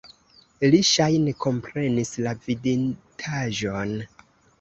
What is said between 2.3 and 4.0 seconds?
viditaĵon.